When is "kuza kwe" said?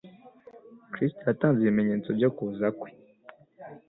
2.35-2.89